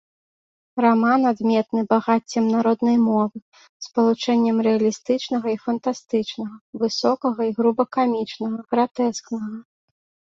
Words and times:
Раман 0.83 1.21
адметны 1.31 1.81
багаццем 1.93 2.45
народнай 2.53 2.95
мовы, 3.09 3.37
спалучэннем 3.87 4.57
рэалістычнага 4.67 5.47
і 5.55 5.59
фантастычнага, 5.65 6.55
высокага 6.85 7.41
і 7.51 7.53
груба 7.59 7.83
камічнага, 7.99 8.57
гратэскнага. 8.73 9.53